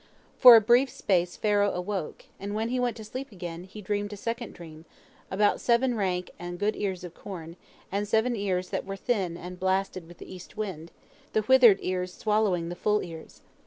[0.39, 4.11] For a brief space Pharaoh awoke, and when he went to sleep again, he dreamed
[4.11, 4.85] a second dream,
[5.29, 7.55] about seven rank and good ears of corn,
[7.91, 10.89] and seven ears that were thin and blasted with the east wind,
[11.33, 13.41] the withered cars swallowing the full ears.